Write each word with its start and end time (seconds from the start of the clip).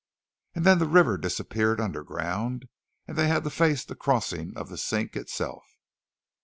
And 0.55 0.65
then 0.65 0.79
the 0.79 0.87
river 0.87 1.15
disappeared 1.15 1.79
underground, 1.79 2.65
and 3.07 3.15
they 3.15 3.27
had 3.27 3.43
to 3.43 3.51
face 3.51 3.85
the 3.85 3.93
crossing 3.93 4.57
of 4.57 4.67
the 4.67 4.77
Sink 4.79 5.15
itself. 5.15 5.77